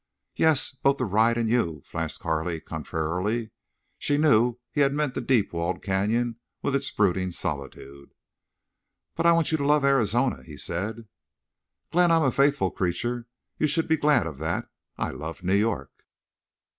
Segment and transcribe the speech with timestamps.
[0.35, 3.51] "Yes, both the ride—and you," flashed Carley, contrarily.
[3.99, 8.15] She knew he had meant the deep walled canyon with its brooding solitude.
[9.13, 11.07] "But I want you to love Arizona," he said.
[11.91, 13.27] "Glenn, I'm a faithful creature.
[13.59, 14.69] You should be glad of that.
[14.97, 15.91] I love New York."